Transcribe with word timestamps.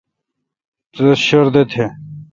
رس 0.99 1.19
شردہ 1.27 1.63
تھ۔ 1.71 1.85